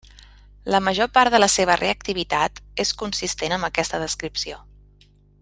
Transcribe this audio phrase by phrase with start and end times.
[0.75, 4.63] La major part de la seva reactivitat és consistent amb aquesta descripció.